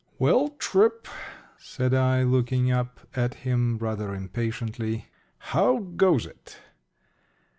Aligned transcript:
"Well, 0.17 0.49
Tripp," 0.57 1.07
said 1.59 1.93
I, 1.93 2.23
looking 2.23 2.71
up 2.71 3.01
at 3.15 3.35
him 3.35 3.77
rather 3.77 4.15
impatiently, 4.15 5.09
"how 5.53 5.77
goes 5.77 6.25
it?" 6.25 6.57